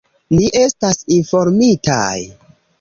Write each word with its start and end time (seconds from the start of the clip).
Ni 0.37 0.47
estas 0.61 1.03
informitaj. 1.19 2.11